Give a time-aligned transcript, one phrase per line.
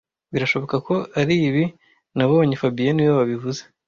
[0.33, 1.63] Birashoboka ko aribi
[2.17, 3.61] nabonye fabien niwe wabivuze